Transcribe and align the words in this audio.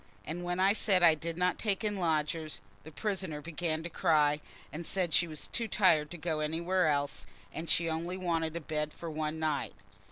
And 0.25 0.43
when 0.43 0.59
I 0.59 0.73
said 0.73 1.03
I 1.03 1.13
didn't 1.13 1.59
take 1.59 1.83
in 1.83 1.95
lodgers, 1.97 2.59
the 2.83 2.89
prisoner 2.91 3.39
began 3.39 3.83
to 3.83 3.89
cry, 3.91 4.41
and 4.73 4.83
said 4.83 5.13
she 5.13 5.27
was 5.27 5.45
too 5.49 5.67
tired 5.67 6.09
to 6.09 6.17
go 6.17 6.39
anywhere 6.39 6.87
else, 6.87 7.27
and 7.53 7.69
she 7.69 7.87
only 7.87 8.17
wanted 8.17 8.55
a 8.55 8.61
bed 8.61 8.93
for 8.93 9.11
one 9.11 9.37
night. 9.37 9.75